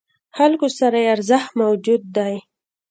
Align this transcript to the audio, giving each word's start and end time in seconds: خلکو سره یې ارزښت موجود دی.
خلکو 0.37 0.67
سره 0.79 0.97
یې 1.03 1.11
ارزښت 1.15 1.51
موجود 1.61 2.01
دی. 2.17 2.35